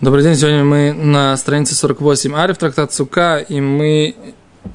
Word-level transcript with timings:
Добрый 0.00 0.24
день, 0.24 0.34
сегодня 0.34 0.64
мы 0.64 0.92
на 0.92 1.36
странице 1.36 1.76
48 1.76 2.34
Ариф, 2.34 2.58
трактат 2.58 2.92
Сука, 2.92 3.36
и 3.36 3.60
мы 3.60 4.16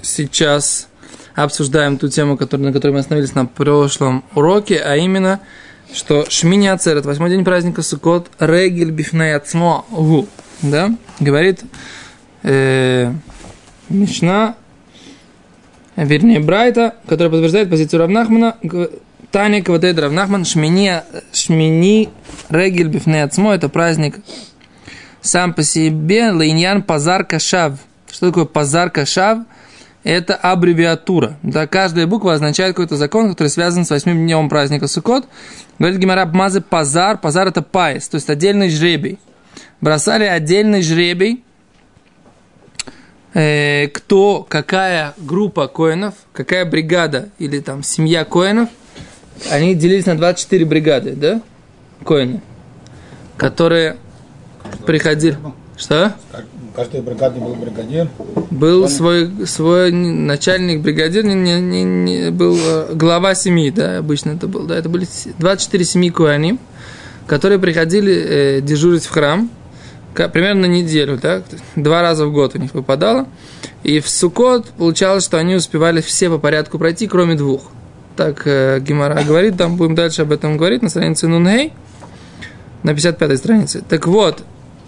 сейчас 0.02 0.88
обсуждаем 1.36 1.98
ту 1.98 2.08
тему, 2.08 2.38
который, 2.38 2.62
на 2.62 2.72
которой 2.72 2.92
мы 2.92 3.00
остановились 3.00 3.36
на 3.36 3.46
прошлом 3.46 4.24
уроке, 4.34 4.78
а 4.78 4.96
именно, 4.96 5.42
что 5.94 6.26
Шмини 6.30 6.68
Ацерет, 6.68 7.06
восьмой 7.06 7.32
день 7.32 7.44
праздника 7.44 7.82
Сукот, 7.82 8.32
Регель 8.40 8.92
Бифней 8.92 9.36
Ацмо, 9.36 9.86
да, 10.62 10.96
говорит 11.20 11.64
э, 12.44 13.12
Мишна, 13.90 14.56
вернее, 15.98 16.40
Брайта, 16.40 16.96
который 17.08 17.30
подтверждает 17.30 17.70
позицию 17.70 18.00
Равнахмана, 18.00 18.56
Таня 19.32 19.62
Каватед 19.62 20.00
Равнахман, 20.00 20.46
Шмини, 20.46 21.02
שמיני 21.34 22.10
רגל 22.50 22.88
בפני 22.88 23.22
עצמו, 23.22 23.54
это 23.54 23.68
праздник 23.68 24.16
сам 25.22 25.54
по 25.54 25.64
себе 25.64 26.32
לעניין 26.32 26.82
פז"ר 26.82 27.26
קש"ב. 27.26 27.80
Что 28.10 28.28
такое 28.28 28.46
פז"ר 28.46 28.90
קש"ב? 28.90 29.40
Это 30.04 30.36
аббревиатура. 30.36 31.38
Да, 31.44 31.68
каждая 31.68 32.08
буква 32.08 32.34
означает 32.34 32.76
какой-то 32.76 32.96
закон, 32.96 33.30
который 33.30 33.50
связан 33.50 33.86
с 33.86 33.90
восьмым 33.90 34.18
днем 34.18 34.48
праздника 34.48 34.88
Суккот. 34.88 35.28
Говорит 35.78 36.00
Гемара 36.00 36.34
מה 36.34 36.48
זה 36.48 36.62
פז"ר. 36.62 37.18
פז"ר 37.18 37.48
это 37.48 37.62
פייס, 37.62 38.08
то 38.08 38.16
есть 38.16 38.30
отдельный 38.30 38.70
жребий. 38.70 39.20
Бросали 39.82 40.24
отдельный 40.24 40.82
жребий, 40.82 41.44
э, 43.34 43.88
кто, 43.88 44.46
какая 44.48 45.14
группа 45.18 45.68
коэнов, 45.68 46.16
какая 46.34 46.66
бригада 46.66 47.30
или 47.40 47.60
там 47.60 47.84
семья 47.84 48.26
коэнов, 48.26 48.70
они 49.50 49.76
делились 49.76 50.06
на 50.06 50.18
24 50.18 50.66
бригады, 50.66 51.12
да, 51.12 51.42
коины, 52.04 52.42
которые 53.38 53.98
приходили. 54.86 55.38
Что? 55.78 56.14
Каждой 56.76 57.02
бригаде 57.02 57.40
был 57.40 57.56
бригадир. 57.56 58.08
Был 58.52 58.88
свой, 58.90 59.32
свой 59.46 59.92
начальник 59.92 60.82
бригадир, 60.82 61.24
не, 61.26 61.36
не, 61.36 61.60
не, 61.60 61.84
не, 61.84 62.32
был 62.32 62.58
э, 62.58 62.94
глава 62.94 63.34
семьи, 63.36 63.70
да, 63.70 63.98
обычно 63.98 64.32
это 64.32 64.48
был. 64.48 64.66
Да, 64.66 64.78
это 64.78 64.88
были 64.88 65.08
24 65.40 65.84
семьи 65.84 66.10
куаним, 66.10 66.60
которые 67.28 67.60
приходили 67.60 68.14
э, 68.14 68.62
дежурить 68.62 69.06
в 69.06 69.10
храм, 69.10 69.50
примерно 70.14 70.62
на 70.68 70.72
неделю, 70.72 71.18
так, 71.18 71.44
два 71.76 72.02
раза 72.02 72.26
в 72.26 72.34
год 72.34 72.56
у 72.56 72.60
них 72.60 72.74
выпадало. 72.74 73.28
И 73.84 74.00
в 74.00 74.10
Сукот 74.10 74.68
получалось, 74.72 75.24
что 75.24 75.38
они 75.38 75.56
успевали 75.56 76.02
все 76.02 76.30
по 76.30 76.38
порядку 76.38 76.78
пройти, 76.78 77.08
кроме 77.08 77.36
двух. 77.36 77.64
Так 78.16 78.44
э, 78.46 78.80
Гимара 78.82 79.24
говорит, 79.24 79.58
там 79.58 79.78
будем 79.78 79.96
дальше 79.96 80.24
об 80.24 80.32
этом 80.32 80.58
говорить 80.58 80.82
на 80.82 80.90
странице 80.90 81.28
Нунхей, 81.28 81.74
на 82.84 82.94
55 82.94 83.38
странице. 83.38 83.84
Так 83.88 84.08
вот, 84.08 84.44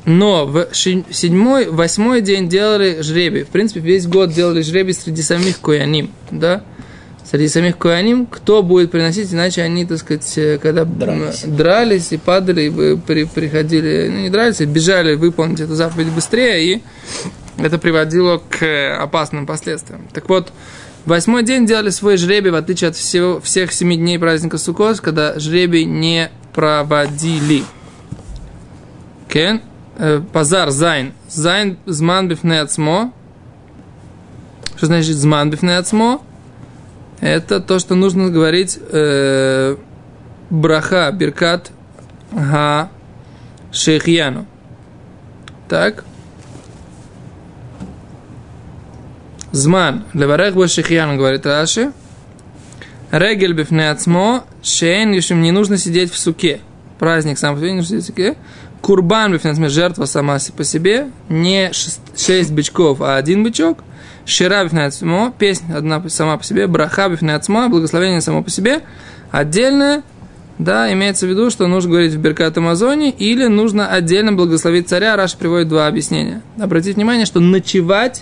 но 0.05 0.45
в 0.45 0.67
седьмой, 0.73 1.67
восьмой 1.69 2.21
день 2.21 2.49
делали 2.49 3.01
жребий. 3.01 3.43
В 3.43 3.49
принципе, 3.49 3.81
весь 3.81 4.07
год 4.07 4.33
делали 4.33 4.61
жребий 4.61 4.93
среди 4.93 5.21
самих 5.21 5.59
куяним, 5.59 6.09
да? 6.31 6.63
Среди 7.23 7.47
самих 7.47 7.77
куяним, 7.77 8.25
кто 8.25 8.63
будет 8.63 8.91
приносить, 8.91 9.31
иначе 9.33 9.61
они, 9.61 9.85
так 9.85 9.99
сказать, 9.99 10.37
э, 10.37 10.57
когда 10.57 10.83
дрались, 10.83 11.43
дрались 11.45 12.11
и 12.11 12.17
падали, 12.17 12.63
и 12.63 12.97
при, 12.97 13.23
приходили, 13.23 14.09
ну 14.11 14.19
не 14.21 14.29
дрались, 14.29 14.59
а 14.59 14.65
бежали 14.65 15.15
выполнить 15.15 15.61
эту 15.61 15.75
заповедь 15.75 16.09
быстрее, 16.09 16.63
и 16.65 16.81
это 17.57 17.77
приводило 17.77 18.41
к 18.49 18.97
опасным 18.99 19.45
последствиям. 19.45 20.07
Так 20.11 20.27
вот, 20.27 20.51
восьмой 21.05 21.43
день 21.43 21.65
делали 21.65 21.89
свой 21.89 22.17
жребий, 22.17 22.51
в 22.51 22.55
отличие 22.55 22.89
от 22.89 22.97
всего, 22.97 23.39
всех 23.39 23.71
семи 23.71 23.95
дней 23.95 24.19
праздника 24.19 24.57
Суккот, 24.57 24.99
когда 24.99 25.39
жребий 25.39 25.85
не 25.85 26.31
проводили. 26.53 27.63
כן? 29.31 29.61
Э, 29.97 30.21
פז"ר 30.33 30.71
זין. 30.71 31.13
זין 31.29 31.77
זמן 31.85 32.27
בפני 32.27 32.61
עצמו. 32.61 33.13
Что 34.75 34.87
значит 34.87 35.15
זמן 35.15 35.49
בפני 35.49 35.78
עצמו? 35.78 36.21
Это 37.21 37.61
то, 37.61 37.79
что 37.79 37.95
нужно 37.95 38.29
говорить 38.29 38.77
э, 38.77 39.77
ברכה, 40.49 41.09
ברכת, 41.13 41.71
ה, 42.33 42.89
שהחיינו. 43.71 44.47
Так. 45.69 46.03
Зман. 49.53 50.03
Леварех 50.13 50.55
бо 50.55 50.67
шейхьяну, 50.67 51.15
говорит 51.15 51.45
Раши. 51.45 51.93
Регель 53.11 53.53
бифнеацмо. 53.53 54.43
Шейн, 54.61 55.13
если 55.13 55.35
не 55.35 55.51
нужно 55.51 55.77
сидеть 55.77 56.11
в 56.11 56.17
суке. 56.17 56.59
Праздник 57.01 57.39
сам 57.39 57.55
по 57.55 57.61
себе. 57.83 58.35
Курбан, 58.79 59.39
жертва 59.69 60.05
сама 60.05 60.37
по 60.55 60.63
себе, 60.63 61.07
не 61.29 61.71
шесть 61.73 62.51
бычков, 62.51 63.01
а 63.01 63.15
один 63.15 63.43
бычок. 63.43 63.79
Шира 64.23 64.63
бифнецмо, 64.63 65.33
песня 65.35 65.77
одна 65.77 66.07
сама 66.09 66.37
по 66.37 66.43
себе, 66.43 66.67
браха 66.67 67.09
бифнецмо, 67.09 67.69
благословение 67.69 68.21
само 68.21 68.43
по 68.43 68.51
себе, 68.51 68.81
отдельное, 69.31 70.03
да, 70.59 70.93
имеется 70.93 71.25
в 71.25 71.29
виду, 71.29 71.49
что 71.49 71.65
нужно 71.65 71.89
говорить 71.89 72.13
в 72.13 72.19
Беркат 72.19 72.55
Амазоне 72.59 73.09
или 73.09 73.47
нужно 73.47 73.87
отдельно 73.87 74.33
благословить 74.33 74.87
царя. 74.87 75.15
Раш 75.15 75.35
приводит 75.35 75.69
два 75.69 75.87
объяснения. 75.87 76.43
Обратите 76.59 76.93
внимание, 76.93 77.25
что 77.25 77.39
ночевать, 77.39 78.21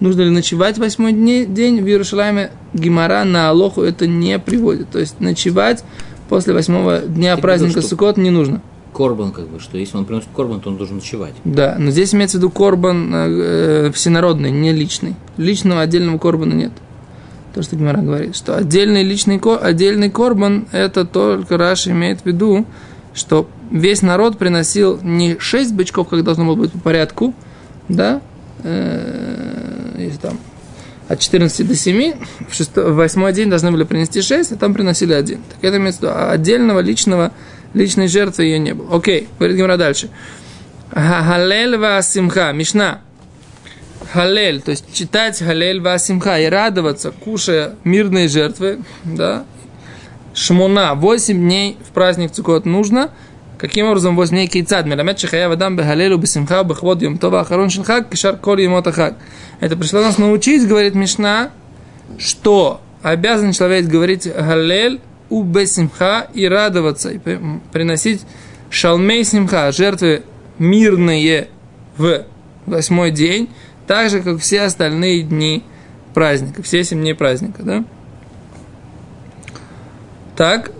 нужно 0.00 0.22
ли 0.22 0.30
ночевать 0.30 0.78
восьмой 0.78 1.12
день 1.12 1.82
в 1.82 1.86
Иерусалиме, 1.86 2.52
Гимара 2.72 3.24
на 3.24 3.50
Алоху 3.50 3.82
это 3.82 4.06
не 4.06 4.38
приводит. 4.38 4.88
То 4.88 4.98
есть 4.98 5.20
ночевать 5.20 5.84
после 6.28 6.54
восьмого 6.54 7.00
дня 7.00 7.36
праздника 7.36 7.82
Суккот 7.82 8.16
не 8.16 8.30
нужно 8.30 8.62
корбан, 8.94 9.32
как 9.32 9.48
бы, 9.48 9.60
что 9.60 9.76
если 9.76 9.98
он 9.98 10.06
приносит 10.06 10.28
корбан, 10.34 10.60
то 10.60 10.70
он 10.70 10.76
должен 10.76 10.96
ночевать. 10.96 11.34
Да, 11.44 11.76
но 11.78 11.90
здесь 11.90 12.14
имеется 12.14 12.38
в 12.38 12.40
виду 12.40 12.50
корбан 12.50 13.10
э, 13.12 13.90
всенародный, 13.92 14.50
не 14.50 14.72
личный. 14.72 15.16
Личного 15.36 15.82
отдельного 15.82 16.16
корбана 16.18 16.54
нет. 16.54 16.72
То, 17.54 17.62
что 17.62 17.76
Гимара 17.76 18.00
говорит, 18.00 18.34
что 18.34 18.56
отдельный 18.56 19.02
личный 19.02 19.38
отдельный 19.38 20.10
корбан, 20.10 20.66
это 20.72 21.04
только 21.04 21.56
Раш 21.56 21.86
имеет 21.88 22.22
в 22.22 22.26
виду, 22.26 22.64
что 23.12 23.48
весь 23.70 24.02
народ 24.02 24.38
приносил 24.38 24.98
не 25.02 25.38
шесть 25.38 25.74
бычков, 25.74 26.08
как 26.08 26.24
должно 26.24 26.46
было 26.46 26.54
быть 26.54 26.72
по 26.72 26.78
порядку, 26.78 27.34
да, 27.88 28.22
э, 28.62 29.96
если 29.98 30.18
там 30.18 30.38
от 31.08 31.20
14 31.20 31.66
до 31.66 31.74
7, 31.74 32.14
в, 32.48 32.54
6, 32.54 32.76
в 32.76 32.94
8 32.94 33.32
день 33.32 33.50
должны 33.50 33.70
были 33.70 33.84
принести 33.84 34.22
6, 34.22 34.52
а 34.52 34.56
там 34.56 34.74
приносили 34.74 35.12
один. 35.12 35.40
Так 35.50 35.58
это 35.62 35.78
в 35.78 35.82
виду 35.82 36.08
отдельного 36.10 36.80
личного 36.80 37.32
личной 37.74 38.08
жертвы 38.08 38.44
ее 38.44 38.58
не 38.58 38.72
было. 38.74 38.96
Окей, 38.96 39.28
говорит 39.38 39.56
Гимара 39.56 39.76
дальше. 39.76 40.08
Халель 40.92 41.76
ва 41.76 42.00
симха, 42.02 42.52
Мишна. 42.52 43.00
Халель, 44.12 44.60
то 44.60 44.70
есть 44.70 44.92
читать 44.94 45.38
Халель 45.38 45.80
ва 45.80 45.98
симха 45.98 46.38
и 46.38 46.46
радоваться, 46.46 47.10
кушая 47.10 47.74
мирные 47.84 48.28
жертвы, 48.28 48.80
да. 49.04 49.44
Шмуна, 50.34 50.94
8 50.94 51.36
дней 51.36 51.76
в 51.88 51.92
праздник 51.92 52.32
Цукот 52.32 52.64
нужно. 52.64 53.10
Каким 53.64 53.86
образом 53.86 54.14
8 54.14 54.30
дней 54.30 54.46
кейцад? 54.46 54.84
Мирамет 54.84 55.18
шахая 55.18 55.48
вадам 55.48 55.74
бехалелю 55.74 56.18
бесимха 56.18 56.62
бехвод 56.64 57.00
йом 57.00 57.16
това 57.16 57.40
ахарон 57.40 57.70
шелхак 57.70 58.10
кишар 58.10 58.36
кол 58.36 58.58
емота 58.58 58.92
хак. 58.92 59.14
Это 59.58 59.74
пришло 59.74 60.02
нас 60.02 60.18
научить, 60.18 60.68
говорит 60.68 60.94
Мишна, 60.94 61.50
что 62.18 62.82
обязан 63.02 63.52
человек 63.52 63.86
говорить 63.86 64.30
Галель 64.30 65.00
у 65.30 65.42
бесимха 65.42 66.28
и 66.34 66.46
радоваться, 66.46 67.08
и 67.08 67.18
приносить 67.72 68.26
шалмей 68.68 69.24
симха, 69.24 69.72
жертвы 69.72 70.24
мирные 70.58 71.48
в 71.96 72.26
восьмой 72.66 73.12
день, 73.12 73.48
так 73.86 74.10
же, 74.10 74.20
как 74.20 74.40
все 74.40 74.60
остальные 74.60 75.22
дни 75.22 75.64
праздника, 76.12 76.62
все 76.62 76.84
семь 76.84 77.00
дней 77.00 77.14
праздника, 77.14 77.62
да? 77.62 77.84
Так, 80.36 80.70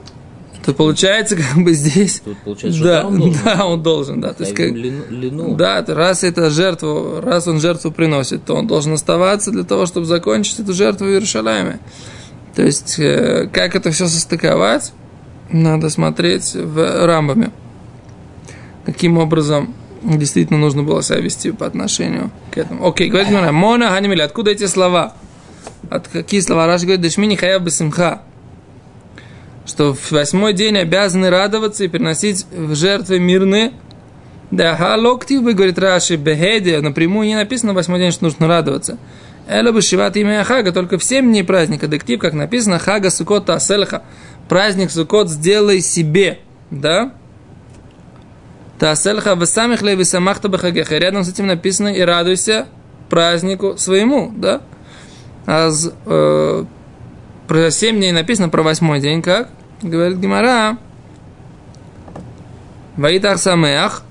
то 0.64 0.72
получается, 0.72 1.36
как 1.36 1.62
бы 1.62 1.74
здесь... 1.74 2.20
Тут 2.24 2.38
получается, 2.38 2.82
да, 2.82 3.00
что 3.00 3.08
он 3.08 3.18
должен. 3.18 3.40
Да, 3.44 3.66
он 3.66 3.82
должен, 3.82 4.20
да. 4.20 4.32
То 4.32 4.44
есть, 4.44 4.54
как, 4.54 4.72
лину. 4.72 5.54
да, 5.56 5.84
раз 5.86 6.24
это 6.24 6.48
жертву, 6.50 7.20
раз 7.20 7.46
он 7.46 7.60
жертву 7.60 7.90
приносит, 7.90 8.44
то 8.44 8.54
он 8.54 8.66
должен 8.66 8.94
оставаться 8.94 9.50
для 9.50 9.64
того, 9.64 9.86
чтобы 9.86 10.06
закончить 10.06 10.60
эту 10.60 10.72
жертву 10.72 11.06
в 11.06 11.10
Иерушалайме. 11.10 11.80
То 12.54 12.62
есть, 12.62 12.98
э, 12.98 13.48
как 13.52 13.74
это 13.74 13.90
все 13.90 14.06
состыковать, 14.06 14.92
надо 15.50 15.90
смотреть 15.90 16.54
в 16.54 17.06
рамбами. 17.06 17.50
Каким 18.86 19.18
образом 19.18 19.74
действительно 20.02 20.58
нужно 20.58 20.82
было 20.82 21.02
себя 21.02 21.18
вести 21.18 21.50
по 21.50 21.66
отношению 21.66 22.30
к 22.50 22.58
этому. 22.58 22.86
Окей, 22.86 23.10
говорит 23.10 23.30
Мона, 23.30 23.90
Ханимили, 23.90 24.22
откуда 24.22 24.52
эти 24.52 24.66
слова? 24.66 25.14
От 25.90 26.08
какие 26.08 26.40
слова? 26.40 26.66
Раш 26.66 26.82
говорит, 26.82 27.00
Дешмини 27.00 27.36
Хаяв 27.36 27.62
Бесимха. 27.62 28.22
Что 29.66 29.94
в 29.94 30.12
восьмой 30.12 30.52
день 30.52 30.76
обязаны 30.76 31.30
радоваться 31.30 31.84
и 31.84 31.88
приносить 31.88 32.46
в 32.50 32.74
жертвы 32.74 33.18
мирные. 33.18 33.72
Да, 34.50 34.76
халоктив, 34.76 35.42
говорит 35.42 35.78
Раши, 35.78 36.16
бехеде, 36.16 36.80
напрямую 36.80 37.26
не 37.26 37.34
написано 37.34 37.72
в 37.72 37.76
восьмой 37.76 37.98
день, 37.98 38.12
что 38.12 38.24
нужно 38.24 38.46
радоваться. 38.46 38.98
Эла 39.48 39.72
бы 39.72 39.82
шиват 39.82 40.16
имя 40.16 40.44
Хага, 40.44 40.72
только 40.72 40.98
в 40.98 41.04
семь 41.04 41.26
дней 41.26 41.44
праздника, 41.44 41.86
дектив, 41.86 42.18
как 42.20 42.34
написано, 42.34 42.78
Хага 42.78 43.10
Сукота 43.10 43.54
Аселха, 43.54 44.02
праздник 44.48 44.90
Сукот 44.90 45.28
сделай 45.28 45.80
себе, 45.80 46.38
да? 46.70 47.12
Тасельха 48.78 49.34
весамих 49.34 49.82
лей 49.82 49.96
весамахта 49.96 50.48
бахагеха. 50.48 50.98
Рядом 50.98 51.24
с 51.24 51.28
этим 51.28 51.46
написано 51.46 51.88
и 51.88 52.00
радуйся 52.00 52.66
празднику 53.08 53.76
своему, 53.76 54.32
да? 54.36 54.62
А 55.46 55.70
э, 56.06 56.64
про 57.46 57.70
7 57.70 57.96
дней 57.96 58.12
написано 58.12 58.48
про 58.48 58.62
восьмой 58.62 59.00
день, 59.00 59.22
как? 59.22 59.50
Говорит 59.82 60.18
Гимара. 60.18 60.78
Ваитах 62.96 63.38
самеах. 63.38 64.02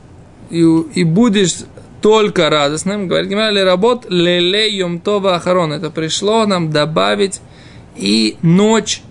И, 0.50 0.62
и 0.62 1.04
будешь 1.04 1.58
только 2.02 2.50
радостным. 2.50 3.08
Говорит 3.08 3.30
Гимара, 3.30 3.52
ли 3.52 3.64
работ 3.64 4.06
леле 4.10 4.76
юмтова 4.78 5.36
ахарон. 5.36 5.74
Это 5.74 5.90
пришло 5.90 6.46
нам 6.46 6.72
добавить 6.72 7.42
и 7.96 8.38
ночь 8.42 9.02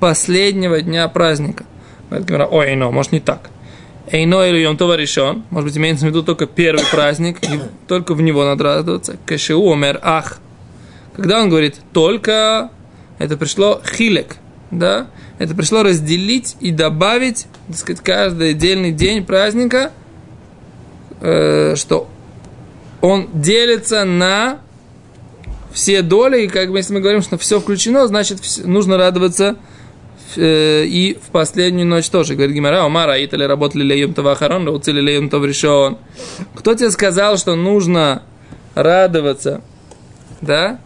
последнего 0.00 0.80
дня 0.82 1.08
праздника. 1.08 1.64
Говорит 2.10 2.28
Гимара, 2.28 2.46
ой, 2.46 2.74
но, 2.74 2.90
может 2.90 3.12
не 3.12 3.20
так. 3.20 3.50
Эйно 4.10 4.44
или 4.46 4.58
Йом 4.58 4.76
решен. 4.76 5.44
Может 5.50 5.70
быть, 5.70 5.78
имеется 5.78 6.04
в 6.04 6.08
виду 6.08 6.22
только 6.22 6.46
первый 6.46 6.84
праздник, 6.90 7.38
и 7.42 7.60
только 7.88 8.14
в 8.14 8.20
него 8.20 8.44
надо 8.44 8.64
радоваться. 8.64 9.16
Кашиу 9.24 9.72
омер 9.72 10.00
ах. 10.02 10.38
Когда 11.14 11.40
он 11.40 11.48
говорит 11.48 11.76
только, 11.92 12.70
это 13.24 13.36
пришло 13.36 13.80
хилек, 13.84 14.36
да? 14.70 15.08
Это 15.38 15.54
пришло 15.54 15.82
разделить 15.82 16.56
и 16.60 16.70
добавить, 16.70 17.46
так 17.68 17.76
сказать, 17.76 18.02
каждый 18.02 18.50
отдельный 18.50 18.92
день 18.92 19.24
праздника, 19.24 19.92
э, 21.20 21.74
что 21.76 22.08
он 23.00 23.28
делится 23.32 24.04
на 24.04 24.60
все 25.72 26.02
доли, 26.02 26.42
и 26.42 26.48
как 26.48 26.70
бы 26.70 26.78
если 26.78 26.94
мы 26.94 27.00
говорим, 27.00 27.22
что 27.22 27.38
все 27.38 27.60
включено, 27.60 28.06
значит 28.06 28.40
нужно 28.64 28.96
радоваться 28.96 29.56
Э, 30.36 30.84
и 30.84 31.14
в 31.14 31.30
последнюю 31.30 31.86
ночь 31.86 32.08
тоже. 32.08 32.34
Говорит 32.34 32.54
Гимара, 32.54 32.84
Омара, 32.84 33.22
Итали 33.24 33.44
работали 33.44 33.82
леем 33.82 34.14
тавахарон, 34.14 34.68
уцили 34.68 35.00
леем 35.00 35.28
решен. 35.44 35.98
Кто 36.54 36.74
тебе 36.74 36.90
сказал, 36.90 37.36
что 37.36 37.54
нужно 37.54 38.22
радоваться, 38.74 39.62
да, 40.40 40.78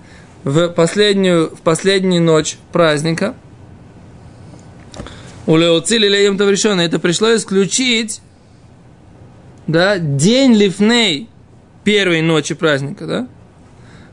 в 0.46 0.68
последнюю, 0.68 1.50
в 1.50 1.60
последнюю 1.60 2.22
ночь 2.22 2.56
праздника? 2.70 3.34
У 5.44 5.56
Леоцили 5.56 6.06
леем 6.06 6.38
решен. 6.38 6.78
Это 6.78 7.00
пришло 7.00 7.34
исключить, 7.34 8.20
да, 9.66 9.98
день 9.98 10.54
лифней 10.54 11.28
первой 11.82 12.22
ночи 12.22 12.54
праздника, 12.54 13.06
да? 13.06 13.28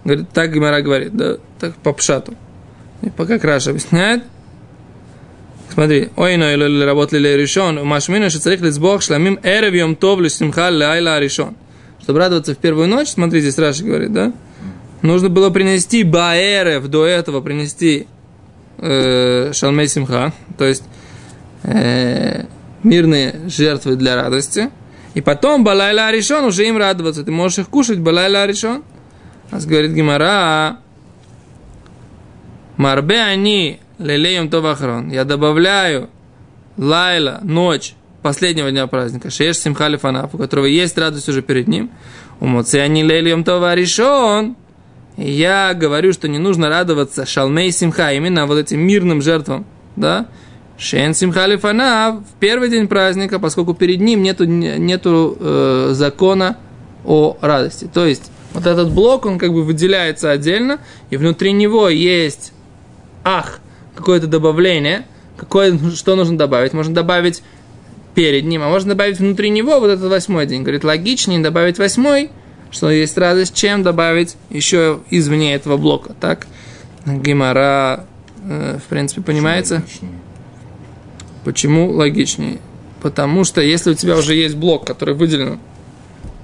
Говорит, 0.04 0.30
так 0.32 0.52
Гимара 0.52 0.82
говорит, 0.82 1.16
да, 1.16 1.38
так 1.60 1.76
по 1.76 1.94
пшату. 1.94 2.34
И 3.04 3.12
пока 3.12 3.38
Краша 3.38 3.70
объясняет, 3.70 4.24
Смотри, 5.72 6.10
ой, 6.18 6.38
но 6.38 6.52
или 6.52 6.84
работали 6.84 7.30
ли 7.30 7.38
решен, 7.38 7.84
машмину, 7.84 8.30
что 8.30 8.40
царих 8.40 8.62
лизбог 8.62 9.02
шламим 9.02 9.40
эрев 9.42 9.74
йом 9.74 9.96
тов 9.96 10.20
лишимха 10.20 10.70
лайла 10.70 11.20
решен. 11.20 11.56
Чтобы 12.02 12.20
радоваться 12.20 12.54
в 12.54 12.58
первую 12.60 12.88
ночь, 12.88 13.10
смотри, 13.10 13.42
здесь 13.42 13.58
Раши 13.58 13.84
говорит, 13.84 14.14
да? 14.14 14.34
Нужно 15.04 15.28
было 15.30 15.50
принести 15.50 16.04
баэрев, 16.04 16.88
до 16.88 17.06
этого 17.06 17.42
принести 17.42 18.08
э, 18.78 19.52
шалмей 19.54 19.90
симха, 19.90 20.32
то 20.58 20.64
есть 20.64 20.84
э, 21.64 22.46
мирные 22.84 23.42
жертвы 23.48 23.98
для 23.98 24.16
радости. 24.16 24.70
И 25.14 25.20
потом 25.20 25.66
балайла 25.66 26.10
решен, 26.10 26.46
уже 26.46 26.66
им 26.66 26.78
радоваться. 26.78 27.26
Ты 27.26 27.32
можешь 27.32 27.60
их 27.60 27.68
кушать, 27.68 28.00
балайла 28.00 28.46
решен. 28.46 28.82
Нас 29.52 29.66
говорит 29.66 29.92
Гимара, 29.92 30.78
Марбе 32.78 33.20
они 33.20 33.82
лелеем 34.00 34.50
то 34.50 34.62
вахрон. 34.62 35.12
Я 35.12 35.26
добавляю 35.26 36.10
лайла, 36.78 37.42
ночь 37.44 37.96
последнего 38.22 38.72
дня 38.72 38.88
праздника, 38.88 39.30
шеш 39.30 39.58
симхали 39.58 39.98
фанаф, 39.98 40.34
у 40.34 40.38
которого 40.38 40.66
есть 40.66 40.98
радость 40.98 41.28
уже 41.28 41.42
перед 41.42 41.68
ним. 41.68 41.92
У 42.40 42.48
они 42.48 43.04
лелеем 43.04 43.44
то 43.44 43.60
варишон. 43.60 44.56
Я 45.18 45.74
говорю, 45.74 46.14
что 46.14 46.28
не 46.28 46.40
нужно 46.40 46.70
радоваться 46.70 47.26
шалмей 47.26 47.72
симха, 47.72 48.14
именно 48.14 48.48
вот 48.48 48.58
этим 48.58 48.80
мирным 48.80 49.22
жертвам, 49.22 49.66
да, 49.96 50.28
Шен 50.78 51.14
Симхали 51.14 51.56
Фанав 51.56 52.22
в 52.22 52.40
первый 52.40 52.70
день 52.70 52.88
праздника, 52.88 53.40
поскольку 53.40 53.74
перед 53.74 54.02
ним 54.02 54.24
нету, 54.24 54.46
нету 54.46 55.38
э, 55.40 55.90
закона 55.94 56.58
о 57.06 57.38
радости. 57.42 57.88
То 57.94 58.06
есть 58.06 58.32
вот 58.54 58.66
этот 58.66 58.92
блок, 58.92 59.26
он 59.26 59.38
как 59.38 59.54
бы 59.54 59.64
выделяется 59.64 60.32
отдельно, 60.32 60.80
и 61.10 61.18
внутри 61.18 61.52
него 61.52 61.90
есть 61.90 62.54
ах, 63.24 63.60
какое-то 63.96 64.28
добавление, 64.28 65.06
какое, 65.38 65.78
что 65.96 66.16
нужно 66.16 66.38
добавить? 66.38 66.74
Можно 66.74 66.94
добавить 66.94 67.44
перед 68.16 68.46
ним, 68.46 68.64
а 68.64 68.70
можно 68.70 68.90
добавить 68.90 69.20
внутри 69.20 69.50
него 69.50 69.80
вот 69.80 69.90
этот 69.90 70.10
восьмой 70.10 70.46
день. 70.48 70.64
Говорит, 70.64 70.84
логичнее 70.84 71.40
добавить 71.40 71.78
восьмой, 71.78 72.30
что 72.74 72.90
есть 72.90 73.18
радость, 73.18 73.54
чем 73.54 73.84
добавить 73.84 74.36
еще 74.50 75.00
извне 75.12 75.54
этого 75.54 75.78
блока. 75.78 76.16
Так, 76.20 76.48
Гимара, 77.06 78.06
э, 78.44 78.80
в 78.84 78.90
принципе, 78.90 79.22
понимается. 79.22 79.76
Логичнее? 79.76 80.12
Почему 81.46 81.92
логичнее? 81.92 82.58
Потому 83.02 83.44
что 83.44 83.62
если 83.62 83.92
у 83.92 83.94
тебя 83.94 84.18
уже 84.18 84.34
есть 84.34 84.56
блок, 84.56 84.88
который 84.88 85.14
выделен 85.14 85.60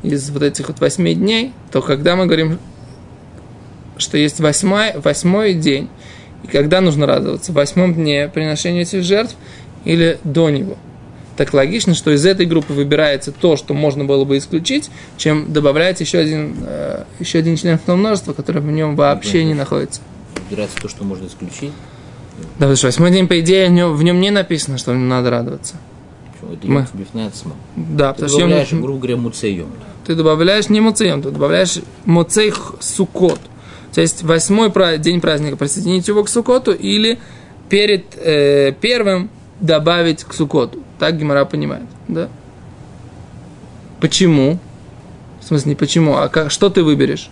из 0.03 0.29
вот 0.29 0.43
этих 0.43 0.67
вот 0.67 0.79
восьми 0.79 1.15
дней, 1.15 1.51
то 1.71 1.81
когда 1.81 2.15
мы 2.15 2.27
говорим, 2.27 2.59
что 3.97 4.17
есть 4.17 4.39
восьмой, 4.39 4.97
восьмой 4.99 5.55
день, 5.55 5.89
и 6.43 6.47
когда 6.47 6.79
нужно 6.79 7.07
радоваться? 7.07 7.51
В 7.51 7.55
восьмом 7.55 7.95
дне 7.95 8.27
приношения 8.27 8.83
этих 8.83 9.03
жертв 9.03 9.35
или 9.83 10.19
до 10.23 10.51
него? 10.51 10.77
Так 11.39 11.53
логично, 11.53 11.93
что 11.93 12.11
из 12.11 12.25
этой 12.25 12.45
группы 12.45 12.73
выбирается 12.73 13.31
то, 13.31 13.55
что 13.55 13.73
можно 13.73 14.03
было 14.03 14.25
бы 14.25 14.37
исключить, 14.37 14.91
чем 15.15 15.53
добавляется 15.53 16.03
еще 16.03 16.17
один, 16.17 16.53
э, 16.67 17.05
еще 17.19 17.39
один 17.39 17.55
член 17.55 17.79
множества, 17.87 18.33
который 18.33 18.61
в 18.61 18.65
нем 18.65 18.97
вообще 18.97 19.45
не 19.45 19.53
находится. 19.53 20.01
Выбирается 20.49 20.75
то, 20.81 20.89
что 20.89 21.05
можно 21.05 21.27
исключить? 21.27 21.71
Да, 22.37 22.43
потому 22.65 22.75
что 22.75 22.87
восьмой 22.87 23.11
день, 23.11 23.29
по 23.29 23.39
идее, 23.39 23.69
в 23.69 23.71
нем, 23.71 23.95
в 23.95 24.03
нем 24.03 24.19
не 24.19 24.31
написано, 24.31 24.77
что 24.77 24.91
надо 24.91 25.29
радоваться. 25.29 25.75
Это 26.41 26.67
Мы... 26.67 26.85
Да, 27.77 28.11
ты 28.11 28.23
потому 28.23 28.39
добавляешь, 28.39 28.67
что... 28.67 28.75
грубо 28.75 28.99
говоря, 28.99 29.15
муцейом. 29.15 29.67
Ты 30.05 30.15
добавляешь 30.15 30.67
не 30.67 30.81
муцейом, 30.81 31.21
ты 31.21 31.31
добавляешь 31.31 31.79
муцей 32.03 32.51
сукот. 32.81 33.39
То 33.93 34.01
есть 34.01 34.23
восьмой 34.23 34.73
день 34.97 35.21
праздника 35.21 35.55
присоединить 35.55 36.05
его 36.09 36.21
к 36.25 36.27
Сукоту 36.27 36.73
или 36.73 37.17
перед 37.69 38.17
э, 38.17 38.73
первым 38.81 39.29
добавить 39.59 40.23
к 40.23 40.33
Сукоту. 40.33 40.79
Так 40.97 41.17
Гимара 41.17 41.45
понимает, 41.45 41.85
да? 42.07 42.29
Почему? 43.99 44.59
В 45.41 45.45
смысле, 45.45 45.71
не 45.71 45.75
почему, 45.75 46.15
а 46.17 46.29
как, 46.29 46.51
что 46.51 46.69
ты 46.69 46.83
выберешь? 46.83 47.29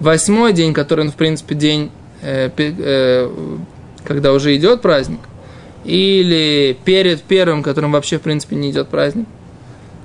Восьмой 0.00 0.52
день, 0.52 0.74
который, 0.74 1.04
ну, 1.04 1.10
в 1.10 1.14
принципе, 1.14 1.54
день, 1.54 1.90
э, 2.22 2.50
э, 2.56 3.30
когда 4.04 4.32
уже 4.32 4.54
идет 4.56 4.82
праздник, 4.82 5.20
или 5.84 6.76
перед 6.84 7.22
первым, 7.22 7.62
которым 7.62 7.92
вообще, 7.92 8.18
в 8.18 8.22
принципе, 8.22 8.56
не 8.56 8.70
идет 8.70 8.88
праздник? 8.88 9.26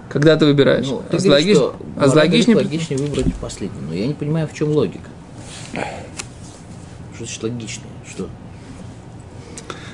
Когда 0.09 0.35
ты 0.35 0.45
выбираешь? 0.45 0.87
Ну, 0.87 1.01
ты 1.09 1.17
а 1.17 1.19
говоришь, 1.21 1.31
логич... 1.31 1.55
что 1.55 1.75
а 1.97 2.07
логичнее... 2.07 2.57
логичнее 2.57 2.99
выбрать 2.99 3.33
последний. 3.35 3.81
Но 3.87 3.93
я 3.93 4.07
не 4.07 4.13
понимаю, 4.13 4.47
в 4.47 4.53
чем 4.53 4.69
логика. 4.69 5.09
Что 5.73 7.25
значит 7.25 7.43
логичнее? 7.43 7.87
Что? 8.09 8.29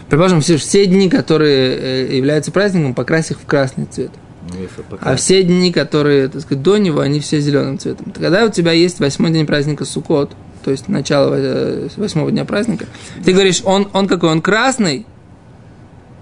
Предположим, 0.10 0.42
все, 0.42 0.58
все 0.58 0.86
дни, 0.86 1.10
которые 1.10 1.78
э, 1.78 2.16
являются 2.16 2.52
праздником, 2.52 2.94
покрась 2.94 3.32
их 3.32 3.40
в 3.40 3.46
красный 3.46 3.86
цвет. 3.86 4.12
Ну, 4.50 4.68
а 5.02 5.18
все 5.18 5.44
дни, 5.44 5.74
которые, 5.74 6.30
так 6.30 6.42
сказать, 6.42 6.64
до 6.64 6.78
него, 6.78 7.02
они 7.02 7.20
все 7.20 7.42
зеленым 7.42 7.78
цветом. 7.78 8.14
Когда 8.14 8.46
у 8.46 8.50
тебя 8.50 8.72
есть 8.72 9.00
восьмой 9.00 9.32
день 9.32 9.46
праздника 9.46 9.84
Суккот, 9.84 10.32
то 10.64 10.72
есть 10.72 10.88
начало 10.88 11.36
э, 11.38 11.90
восьмого 11.98 12.32
дня 12.32 12.46
праздника, 12.46 12.86
ты 13.26 13.34
говоришь, 13.34 13.62
он, 13.66 13.90
он 13.92 14.08
какой, 14.08 14.30
он 14.30 14.42
красный, 14.42 15.06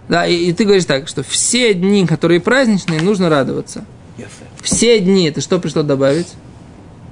да, 0.10 0.26
и, 0.26 0.36
и 0.36 0.54
ты 0.54 0.66
говоришь 0.66 0.86
так, 0.86 1.08
что 1.08 1.22
все 1.22 1.76
дни, 1.76 2.08
которые 2.08 2.40
праздничные, 2.40 3.02
нужно 3.02 3.30
радоваться. 3.30 3.86
Все 4.62 5.00
дни, 5.00 5.28
это 5.28 5.42
что 5.42 5.60
пришло 5.60 5.84
добавить? 5.84 6.28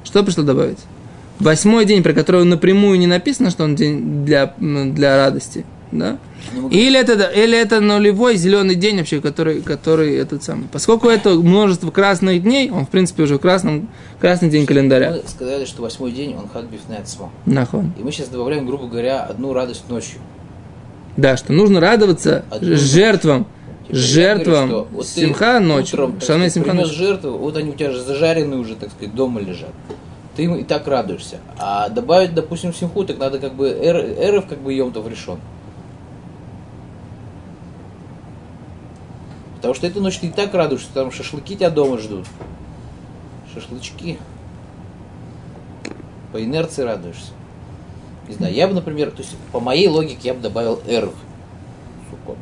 Что 0.03 0.23
пришло 0.23 0.43
добавить? 0.43 0.79
восьмой 1.39 1.85
день, 1.85 2.03
про 2.03 2.13
который 2.13 2.43
напрямую 2.45 2.97
не 2.99 3.07
написано, 3.07 3.49
что 3.49 3.63
он 3.63 3.75
день 3.75 4.25
для, 4.25 4.53
для 4.57 5.17
радости, 5.17 5.65
да? 5.99 6.17
Или 6.69 6.99
это, 6.99 7.13
или 7.13 7.57
это 7.57 7.79
нулевой 7.79 8.35
зеленый 8.35 8.75
день 8.75 8.97
вообще, 8.97 9.21
который, 9.21 9.61
который 9.61 10.15
этот 10.17 10.43
самый. 10.43 10.67
Поскольку 10.71 11.07
это 11.07 11.31
множество 11.31 11.91
красных 11.91 12.43
дней, 12.43 12.69
он 12.69 12.85
в 12.85 12.89
принципе 12.89 13.23
уже 13.23 13.35
в 13.35 13.39
красном, 13.39 13.89
красный 14.19 14.49
день 14.49 14.65
календаря. 14.65 15.11
Мы 15.11 15.23
сказали, 15.27 15.65
что 15.65 15.81
восьмой 15.81 16.11
день 16.11 16.35
он 16.35 16.47
хак 16.49 16.65
бифнецмо. 16.65 17.31
Нахон. 17.45 17.93
И 17.97 18.03
мы 18.03 18.11
сейчас 18.11 18.27
добавляем, 18.27 18.65
грубо 18.65 18.87
говоря, 18.87 19.23
одну 19.23 19.53
радость 19.53 19.89
ночью. 19.89 20.19
Да, 21.15 21.37
что 21.37 21.53
нужно 21.53 21.79
радоваться 21.79 22.43
одну 22.49 22.75
жертвам. 22.75 23.45
Типа, 23.87 23.95
жертвам 23.97 24.69
говорю, 24.69 24.87
вот 24.91 25.07
симха 25.07 25.59
ночью. 25.59 26.15
Шаны 26.25 26.49
симха 26.49 26.73
ночью. 26.73 26.93
жертву, 26.93 27.37
вот 27.37 27.57
они 27.57 27.71
у 27.71 27.73
тебя 27.73 27.91
же 27.91 28.01
зажаренные 28.01 28.59
уже, 28.59 28.75
так 28.75 28.91
сказать, 28.91 29.13
дома 29.13 29.41
лежат 29.41 29.71
ты 30.35 30.43
им 30.43 30.55
и 30.55 30.63
так 30.63 30.87
радуешься. 30.87 31.37
А 31.57 31.89
добавить, 31.89 32.33
допустим, 32.33 32.73
симху, 32.73 33.03
так 33.03 33.17
надо 33.17 33.39
как 33.39 33.53
бы 33.53 33.69
эр, 33.69 33.97
эров 33.97 34.47
как 34.47 34.59
бы 34.59 34.73
емтов 34.73 35.07
решен. 35.07 35.37
Потому 39.63 39.75
что 39.75 39.87
эта 39.87 40.01
ночь 40.01 40.19
ты 40.19 40.27
и 40.27 40.29
так 40.29 40.53
радуешься, 40.53 40.89
там 40.93 41.09
шашлыки 41.09 41.55
тебя 41.55 41.69
дома 41.69 41.97
ждут. 41.97 42.25
Шашлычки. 43.53 44.19
По 46.33 46.43
инерции 46.43 46.81
радуешься. 46.81 47.31
Не 48.27 48.35
знаю, 48.35 48.53
я 48.53 48.67
бы, 48.67 48.73
например, 48.73 49.11
то 49.11 49.21
есть 49.21 49.37
по 49.53 49.61
моей 49.61 49.87
логике 49.87 50.19
я 50.23 50.33
бы 50.33 50.41
добавил 50.41 50.81
эрв. 50.85 51.13
Суккот. 52.09 52.35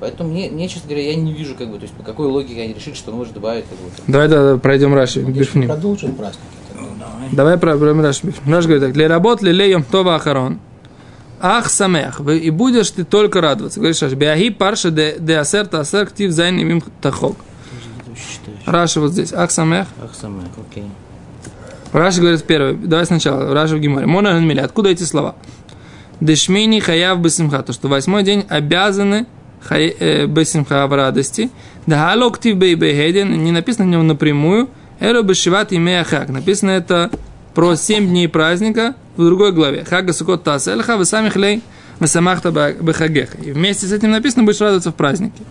Поэтому 0.00 0.30
мне, 0.30 0.48
мне, 0.48 0.66
честно 0.66 0.88
говоря, 0.88 1.10
я 1.10 1.14
не 1.14 1.34
вижу, 1.34 1.56
как 1.56 1.70
бы, 1.70 1.76
то 1.76 1.82
есть 1.82 1.94
по 1.94 2.02
какой 2.02 2.28
логике 2.28 2.62
они 2.62 2.72
решили, 2.72 2.94
что 2.94 3.12
нужно 3.12 3.34
добавить 3.34 3.66
как 3.68 3.76
бы. 3.76 3.90
Давай 4.06 4.28
да, 4.28 4.56
пройдем 4.56 4.94
Раши. 4.94 5.20
Бифним. 5.20 5.68
Продолжим 5.68 6.14
праздники. 6.14 6.46
Давай 7.32 7.58
про 7.58 7.76
про 7.76 7.92
Раши. 7.92 8.32
Раши 8.46 8.66
говорит 8.66 8.82
так. 8.82 8.92
Для 8.94 9.08
работ 9.08 9.42
лелеем 9.42 9.84
това 9.84 10.14
ахарон. 10.14 10.58
Ах 11.40 11.68
самех. 11.68 12.20
И 12.20 12.50
будешь 12.50 12.90
ты 12.90 13.04
только 13.04 13.40
радоваться. 13.40 13.80
Говоришь. 13.80 14.00
Биахи 14.02 14.50
парша 14.50 14.90
де 14.90 15.16
де 15.18 15.36
асер 15.38 15.66
та 15.66 15.80
асер 15.80 16.06
ктив 16.06 16.30
зайн 16.32 16.58
имим 16.60 16.82
тахок. 17.00 17.36
Раши 18.64 19.00
вот 19.00 19.12
здесь. 19.12 19.32
Ах 19.32 19.50
самех. 19.50 19.86
Ах, 20.02 20.10
самое, 20.14 20.48
окей. 20.70 20.84
Раши 21.92 22.20
говорит 22.20 22.44
первое. 22.44 22.72
Давай 22.72 23.06
сначала. 23.06 23.52
Раши 23.54 23.76
в 23.76 23.80
Гиморе. 23.80 24.06
Мона 24.06 24.38
Нмили. 24.40 24.60
Откуда 24.60 24.90
эти 24.90 25.04
слова? 25.04 25.34
Дешмини 26.20 26.80
хаяв 26.80 27.20
бесимха. 27.20 27.62
То, 27.62 27.72
что 27.72 27.88
восьмой 27.88 28.22
день 28.22 28.44
обязаны 28.48 29.26
хай- 29.62 29.94
э, 29.98 30.26
бесимха 30.26 30.86
в 30.86 30.94
радости. 30.94 31.50
Да 31.86 31.96
галоктив 32.14 32.56
бейбейхеден. 32.56 33.44
Не 33.44 33.52
написано 33.52 33.86
в 33.86 33.90
нем 33.90 34.06
напрямую. 34.06 34.68
Эро 34.98 35.22
бешиват 35.22 35.72
имея 35.72 36.04
хак. 36.04 36.28
Написано 36.30 36.70
это 36.70 37.10
про 37.56 37.74
семь 37.74 38.06
дней 38.06 38.28
праздника 38.28 38.94
в 39.16 39.24
другой 39.24 39.50
главе. 39.50 39.82
Хага 39.82 40.12
сукот 40.12 40.44
тасельха, 40.44 40.98
вы 40.98 41.06
сами 41.06 41.30
хлей, 41.30 41.62
вы 41.98 42.06
самахта 42.06 42.50
бехагеха. 42.50 43.38
И 43.38 43.50
вместе 43.50 43.86
с 43.86 43.92
этим 43.92 44.10
написано, 44.10 44.44
будешь 44.44 44.60
радоваться 44.60 44.90
в 44.90 44.94
празднике. 44.94 45.42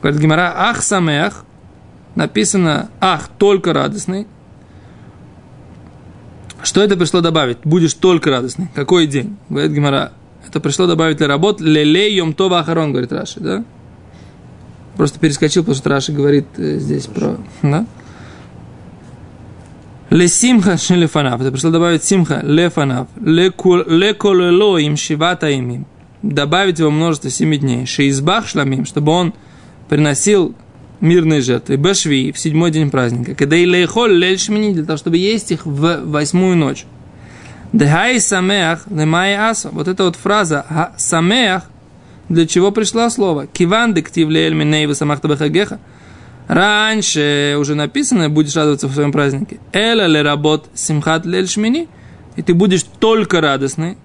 Говорит 0.00 0.20
Гимара, 0.20 0.54
ах 0.56 0.80
самех, 0.80 1.44
написано 2.14 2.88
ах, 3.00 3.28
только 3.36 3.72
радостный. 3.72 4.28
Что 6.62 6.84
это 6.84 6.96
пришло 6.96 7.20
добавить? 7.20 7.58
Будешь 7.64 7.94
только 7.94 8.30
радостный. 8.30 8.68
Какой 8.72 9.08
день? 9.08 9.36
Говорит 9.48 9.72
Гимара. 9.72 10.12
Это 10.46 10.60
пришло 10.60 10.86
добавить 10.86 11.16
для 11.16 11.26
работ. 11.26 11.60
Лелей 11.60 12.14
йом 12.14 12.32
това 12.32 12.60
ахарон, 12.60 12.92
говорит 12.92 13.12
Раши, 13.12 13.40
да? 13.40 13.64
Просто 14.96 15.18
перескочил, 15.18 15.64
потому 15.64 15.76
что 15.76 15.88
Раши 15.88 16.12
говорит 16.12 16.46
э, 16.58 16.78
здесь 16.78 17.06
про... 17.06 17.38
Да? 17.62 17.86
Лесимха 20.10 20.76
шелефанав. 20.76 21.40
Это 21.40 21.52
пришло 21.52 21.70
добавить 21.70 22.02
симха 22.02 22.40
лефанав. 22.42 23.06
Леколело 23.20 24.76
им 24.78 24.96
шивата 24.96 25.48
им. 25.48 25.86
Добавить 26.22 26.80
его 26.80 26.90
множество 26.90 27.30
семи 27.30 27.56
дней. 27.58 27.86
Шеизбах 27.86 28.46
шламим, 28.48 28.84
чтобы 28.86 29.12
он 29.12 29.32
приносил 29.88 30.54
мирные 31.00 31.40
жертвы. 31.40 31.76
Башви 31.76 32.32
в 32.32 32.38
седьмой 32.38 32.72
день 32.72 32.90
праздника. 32.90 33.34
Когда 33.34 33.56
и 33.56 33.64
лейхоль 33.64 34.12
лель 34.12 34.38
шмини, 34.38 34.74
для 34.74 34.84
того, 34.84 34.96
чтобы 34.96 35.16
есть 35.16 35.52
их 35.52 35.64
в 35.64 36.02
восьмую 36.04 36.56
ночь. 36.56 36.84
Дехай 37.72 38.18
самеах 38.18 38.86
лемай 38.90 39.34
аса. 39.34 39.70
Вот 39.72 39.86
эта 39.86 40.02
вот 40.04 40.16
фраза 40.16 40.66
«ха- 40.68 40.92
самеах, 40.96 41.62
для 42.28 42.46
чего 42.46 42.72
пришло 42.72 43.08
слово? 43.10 43.46
Киван 43.46 43.94
дектив 43.94 44.28
лель 44.28 44.54
миней 44.54 44.92
самахта 44.92 45.28
бехагеха. 45.28 45.78
Раньше 46.50 47.54
уже 47.60 47.76
написано, 47.76 48.28
будешь 48.28 48.56
радоваться 48.56 48.88
в 48.88 48.92
своем 48.92 49.12
празднике. 49.12 49.60
Эла 49.72 50.08
ле 50.08 50.20
работ 50.20 50.68
симхат 50.74 51.24
лель 51.24 51.46
шмини. 51.46 51.86
И 52.34 52.42
ты 52.42 52.54
будешь 52.54 52.82
только 52.82 53.40
радостный. 53.40 53.96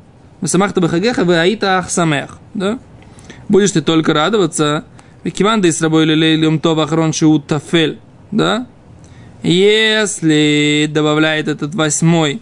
Самахта 0.44 0.80
бехагеха 0.80 1.24
вы 1.24 1.40
аита 1.40 1.80
ах 1.80 1.90
самех. 1.90 2.38
Да? 2.54 2.78
Будешь 3.50 3.72
ты 3.72 3.82
только 3.82 4.14
радоваться. 4.14 4.86
Киван 5.24 5.62
да 5.62 5.70
и 5.70 5.72
с 5.72 5.82
рабой 5.82 6.06
лелейлем 6.06 6.60
то 6.60 6.76
вахрон 6.76 7.14
шиу 7.14 7.40
тафель. 7.40 7.98
Да? 8.30 8.68
Если 9.42 10.88
добавляет 10.88 11.48
этот 11.48 11.74
восьмой 11.74 12.42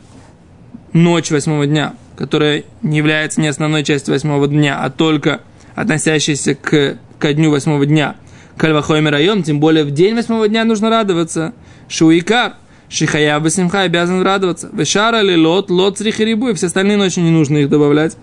ночь 0.91 1.31
восьмого 1.31 1.65
дня, 1.65 1.93
которая 2.17 2.65
не 2.81 2.97
является 2.97 3.39
не 3.39 3.47
основной 3.47 3.85
частью 3.85 4.13
восьмого 4.13 4.49
дня, 4.49 4.81
а 4.81 4.89
только 4.89 5.39
относящейся 5.75 6.55
к, 6.55 6.97
ко 7.19 7.33
дню 7.33 7.51
восьмого 7.51 7.85
дня, 7.85 8.17
Кальвахойми 8.57 9.09
район, 9.09 9.43
тем 9.43 9.59
более 9.59 9.83
в 9.83 9.91
день 9.91 10.15
восьмого 10.15 10.47
дня 10.47 10.63
нужно 10.63 10.89
радоваться. 10.89 11.53
Шуикар, 11.87 12.53
Шихая 12.89 13.39
Басимха 13.39 13.81
обязан 13.81 14.21
радоваться. 14.21 14.69
Вешара 14.71 15.21
ли 15.21 15.35
лот, 15.35 15.71
лот 15.71 15.99
рибу, 16.01 16.49
и 16.49 16.53
все 16.53 16.67
остальные 16.67 16.97
ночи 16.97 17.19
не 17.19 17.31
нужно 17.31 17.57
их 17.57 17.69
добавлять. 17.69 18.15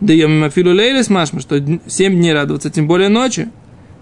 Да 0.00 0.12
ем 0.12 0.40
мафилу 0.40 0.72
лейли 0.72 1.02
смашма, 1.02 1.40
что 1.40 1.58
семь 1.86 2.16
дней 2.16 2.32
радоваться, 2.32 2.70
тем 2.70 2.86
более 2.86 3.08
ночи. 3.08 3.48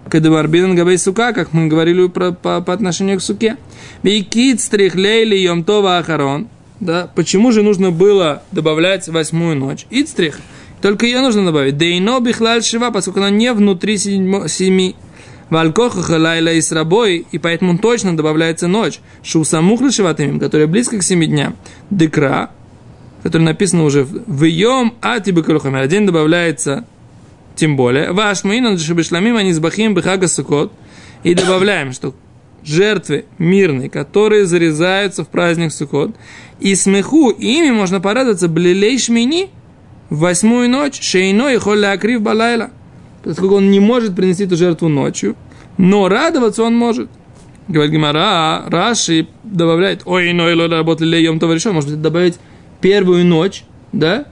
Кадабарбин 0.09 0.75
габей 0.75 0.97
сука, 0.97 1.33
как 1.33 1.53
мы 1.53 1.67
говорили 1.67 2.07
про, 2.07 2.31
по, 2.31 2.61
по 2.61 2.73
отношению 2.73 3.17
к 3.17 3.21
суке. 3.21 3.57
Бейкит 4.03 4.61
стрих 4.61 4.95
лейли 4.95 5.35
йом 5.35 5.63
това 5.63 5.97
ахарон. 5.97 6.47
Да, 6.79 7.09
почему 7.15 7.51
же 7.51 7.63
нужно 7.63 7.91
было 7.91 8.43
добавлять 8.51 9.07
восьмую 9.07 9.55
ночь? 9.55 9.85
Ицтрих. 9.89 10.39
Только 10.81 11.05
ее 11.05 11.21
нужно 11.21 11.45
добавить. 11.45 11.77
Дейно 11.77 12.19
бихлаль 12.19 12.63
шива, 12.63 12.91
поскольку 12.91 13.19
она 13.19 13.29
не 13.29 13.51
внутри 13.51 13.97
семи. 13.97 14.95
Валькоха 15.49 16.17
лайла 16.17 16.53
и 16.53 16.61
с 16.61 16.71
рабой, 16.71 17.25
и 17.31 17.37
поэтому 17.37 17.77
точно 17.77 18.15
добавляется 18.15 18.67
ночь. 18.67 18.99
Шусамухла 19.23 19.91
шиватымим, 19.91 20.39
которая 20.39 20.67
близко 20.67 20.97
к 20.97 21.03
семи 21.03 21.27
дням. 21.27 21.55
Декра, 21.89 22.51
который 23.23 23.43
написано 23.43 23.83
уже 23.83 24.03
в 24.03 24.43
йом 24.43 24.95
атибы 25.01 25.43
калухамер. 25.43 25.79
Один 25.79 26.05
добавляется 26.05 26.85
тем 27.55 27.75
более. 27.75 28.11
Ваш 28.11 28.43
муинан 28.43 28.77
шабишламим 28.77 29.37
они 29.37 29.53
сбахим 29.53 29.93
бехага 29.93 30.27
сукот. 30.27 30.71
И 31.23 31.33
добавляем, 31.33 31.93
что 31.93 32.13
жертвы 32.63 33.25
мирные, 33.37 33.89
которые 33.89 34.45
зарезаются 34.45 35.23
в 35.23 35.29
праздник 35.29 35.71
Сукот, 35.71 36.15
и 36.59 36.75
смеху, 36.75 37.29
ими 37.31 37.71
можно 37.71 37.99
порадоваться 37.99 38.47
блилей 38.47 38.99
шмини 38.99 39.49
в 40.09 40.19
восьмую 40.19 40.69
ночь, 40.69 41.01
шейно 41.01 41.53
и 41.53 41.57
холля 41.57 41.93
акрив 41.93 42.21
балайла. 42.21 42.71
Поскольку 43.23 43.55
он 43.55 43.71
не 43.71 43.79
может 43.79 44.15
принести 44.15 44.45
эту 44.45 44.55
жертву 44.55 44.87
ночью, 44.87 45.35
но 45.77 46.07
радоваться 46.07 46.63
он 46.63 46.75
может. 46.75 47.09
Говорит 47.67 47.91
Гимара, 47.91 48.63
Раши 48.67 49.27
добавляет, 49.43 50.03
ой, 50.05 50.31
но 50.31 50.49
и 50.49 50.55
работали 50.55 51.09
лейом 51.09 51.39
то 51.39 51.51
решен, 51.51 51.73
может 51.73 51.89
быть, 51.89 52.01
добавить 52.01 52.35
первую 52.79 53.25
ночь, 53.25 53.65
да, 53.91 54.25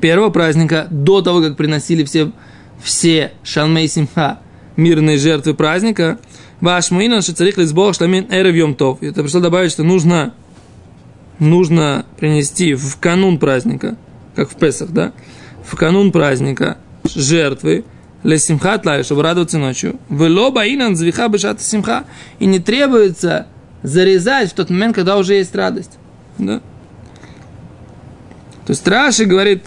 первого 0.00 0.30
праздника, 0.30 0.88
до 0.90 1.22
того, 1.22 1.40
как 1.40 1.56
приносили 1.56 2.02
все, 2.04 2.32
все 2.82 3.32
шалмей 3.44 3.86
симха, 3.86 4.40
мирные 4.76 5.16
жертвы 5.16 5.54
праздника, 5.54 6.18
ваш 6.60 6.90
муинан 6.90 7.22
шицарих 7.22 7.56
лизбох 7.56 7.94
шламин 7.94 8.26
эрев 8.30 8.54
йом 8.54 8.74
тов. 8.74 9.02
Это 9.02 9.22
пришло 9.22 9.40
добавить, 9.40 9.70
что 9.70 9.84
нужно, 9.84 10.34
нужно 11.38 12.04
принести 12.18 12.74
в 12.74 12.96
канун 12.98 13.38
праздника, 13.38 13.96
как 14.34 14.50
в 14.50 14.56
Песах, 14.56 14.90
да, 14.90 15.12
в 15.64 15.76
канун 15.76 16.10
праздника 16.10 16.78
жертвы, 17.04 17.84
лесимхат 18.22 18.86
лай, 18.86 19.02
чтобы 19.02 19.22
радоваться 19.22 19.58
ночью. 19.58 19.98
Вело 20.08 20.50
баинан 20.50 20.96
звиха 20.96 21.28
бешат 21.28 21.60
симха. 21.60 22.04
И 22.38 22.46
не 22.46 22.58
требуется 22.58 23.46
зарезать 23.82 24.50
в 24.50 24.54
тот 24.54 24.70
момент, 24.70 24.94
когда 24.94 25.16
уже 25.16 25.34
есть 25.34 25.54
радость. 25.54 25.98
Да? 26.38 26.60
То 28.66 28.70
есть 28.70 28.86
Раши 28.86 29.24
говорит, 29.24 29.64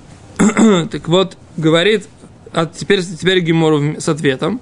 так 0.38 1.08
вот, 1.08 1.36
говорит, 1.56 2.06
а 2.52 2.66
теперь, 2.66 3.02
теперь 3.02 3.40
Гимору 3.40 3.96
с 3.98 4.08
ответом. 4.08 4.60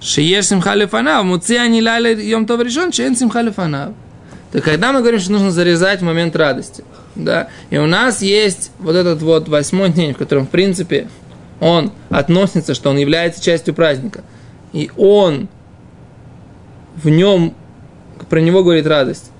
Шиеш 0.00 0.46
симха 0.46 0.74
лефанав, 0.74 1.24
муци 1.24 1.56
ани 1.56 1.82
лайле 1.82 2.28
йом 2.28 2.46
тов 2.46 2.60
решен, 2.60 2.90
чен 2.90 3.14
симха 3.14 3.42
лефанав. 3.42 3.92
Так 4.52 4.64
когда 4.64 4.92
мы 4.92 5.00
говорим, 5.00 5.18
что 5.18 5.32
нужно 5.32 5.50
зарезать 5.50 6.02
момент 6.02 6.36
радости, 6.36 6.84
да, 7.16 7.48
и 7.70 7.78
у 7.78 7.86
нас 7.86 8.20
есть 8.20 8.70
вот 8.78 8.94
этот 8.94 9.22
вот 9.22 9.48
восьмой 9.48 9.88
день, 9.88 10.12
в 10.12 10.18
котором, 10.18 10.46
в 10.46 10.50
принципе, 10.50 11.08
он 11.58 11.90
относится, 12.10 12.74
что 12.74 12.90
он 12.90 12.98
является 12.98 13.42
частью 13.42 13.72
праздника, 13.74 14.22
и 14.74 14.90
он 14.96 15.48
в 17.02 17.08
нем, 17.08 17.54
про 18.28 18.40
него 18.40 18.62
говорит 18.62 18.86
радость. 18.86 19.30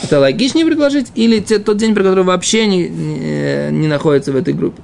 Это 0.00 0.20
логичнее 0.20 0.66
предложить 0.66 1.10
или 1.14 1.40
тот 1.40 1.78
день, 1.78 1.94
про 1.94 2.04
который 2.04 2.24
вообще 2.24 2.66
не, 2.66 2.88
не, 2.88 3.68
не 3.72 3.88
находится 3.88 4.30
в 4.30 4.36
этой 4.36 4.54
группе? 4.54 4.80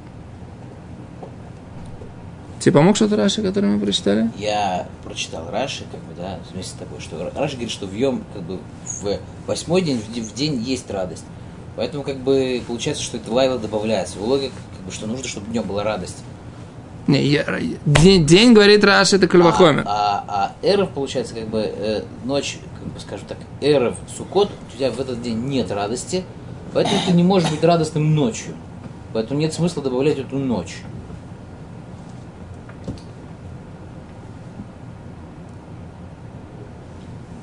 Тебе 2.63 2.75
помог 2.75 2.95
что-то 2.95 3.17
Раши, 3.17 3.43
который 3.43 3.71
мы 3.71 3.81
прочитали? 3.81 4.31
Я 4.39 4.87
прочитал 5.03 5.51
Раши, 5.51 5.83
как 5.91 5.99
бы, 6.03 6.15
да, 6.17 6.39
вместе 6.53 6.71
с 6.71 6.79
тобой, 6.79 7.01
что 7.01 7.17
Раши 7.35 7.55
говорит, 7.55 7.73
что 7.73 7.87
в 7.87 7.93
Йом, 7.93 8.23
как 8.33 8.45
бы, 8.45 8.61
в 8.85 9.19
восьмой 9.49 9.83
день, 9.83 9.99
в 9.99 10.33
день, 10.33 10.61
в 10.61 10.63
есть 10.63 10.89
радость. 10.89 11.25
Поэтому, 11.75 12.05
как 12.05 12.19
бы, 12.19 12.63
получается, 12.65 13.03
что 13.03 13.17
это 13.17 13.33
лайла 13.33 13.59
добавляется. 13.59 14.21
У 14.21 14.27
логика, 14.27 14.55
как 14.77 14.87
бы, 14.87 14.93
что 14.93 15.09
нужно, 15.09 15.27
чтобы 15.27 15.49
днем 15.49 15.65
была 15.65 15.83
радость. 15.83 16.19
Не, 17.09 17.25
я- 17.25 17.45
день, 17.85 18.27
день, 18.27 18.53
говорит 18.53 18.85
Раши, 18.85 19.17
это 19.17 19.27
Кальвахомер. 19.27 19.83
А, 19.85 20.25
а, 20.29 20.53
а 20.63 20.65
эров, 20.65 20.91
получается, 20.91 21.35
как 21.35 21.49
бы, 21.49 21.63
э, 21.63 22.03
ночь, 22.25 22.59
как 22.79 22.93
бы, 22.93 23.01
скажем 23.01 23.27
так, 23.27 23.39
эров, 23.61 23.97
сукот, 24.17 24.51
у 24.73 24.77
тебя 24.77 24.93
в 24.93 25.01
этот 25.01 25.21
день 25.21 25.47
нет 25.47 25.73
радости, 25.73 26.23
поэтому 26.73 27.01
ты 27.09 27.13
не 27.13 27.25
можешь 27.25 27.51
быть 27.51 27.65
радостным 27.65 28.15
ночью. 28.15 28.55
Поэтому 29.13 29.41
нет 29.41 29.53
смысла 29.53 29.83
добавлять 29.83 30.19
эту 30.19 30.37
ночь. 30.37 30.77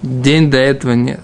День 0.02 0.50
до 0.50 0.58
этого 0.58 0.94
нет. 0.94 1.20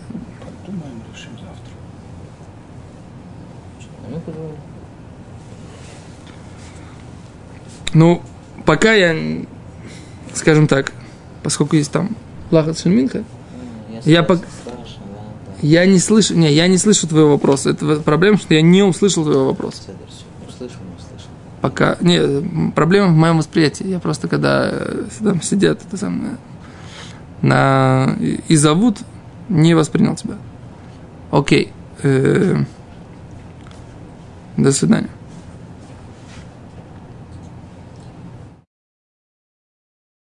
Ну, 7.94 8.22
пока 8.66 8.94
я, 8.94 9.16
скажем 10.34 10.68
так, 10.68 10.92
поскольку 11.44 11.78
есть 11.78 11.92
там 11.92 12.18
Лахат 12.52 12.78
Шельминха, 12.78 13.24
Я 14.04 14.22
да. 14.22 14.40
я 15.62 15.86
не 15.86 16.00
слышу, 16.00 16.36
не, 16.36 16.52
я 16.52 16.68
не 16.68 16.78
слышу 16.78 17.08
твоего 17.08 17.32
вопроса. 17.32 17.70
Это 17.70 18.02
проблема, 18.02 18.38
что 18.38 18.54
я 18.54 18.62
не 18.62 18.84
услышал 18.84 19.24
твоего 19.24 19.46
вопроса. 19.46 19.82
Пока. 21.62 21.98
Не, 22.02 22.72
проблема 22.72 23.08
в 23.08 23.16
моем 23.16 23.38
восприятии. 23.38 23.88
Я 23.88 24.00
просто, 24.00 24.28
когда 24.28 24.70
э, 24.72 25.06
там 25.24 25.42
сидят 25.42 25.80
это 25.88 25.98
самое, 25.98 26.38
на, 27.46 28.16
зовут, 28.56 28.98
не 29.50 29.76
воспринял 29.76 30.16
тебя. 30.16 30.36
Окей. 31.32 31.72
Э, 32.02 32.64
до 34.58 34.72
свидания. 34.72 35.10